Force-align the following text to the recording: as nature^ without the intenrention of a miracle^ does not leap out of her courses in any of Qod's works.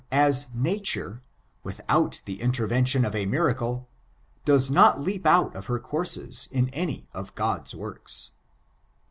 as 0.11 0.45
nature^ 0.45 1.21
without 1.61 2.23
the 2.25 2.39
intenrention 2.41 3.05
of 3.05 3.13
a 3.13 3.27
miracle^ 3.27 3.85
does 4.45 4.71
not 4.71 4.99
leap 4.99 5.27
out 5.27 5.55
of 5.55 5.67
her 5.67 5.77
courses 5.77 6.47
in 6.51 6.69
any 6.69 7.07
of 7.13 7.35
Qod's 7.35 7.75
works. 7.75 8.31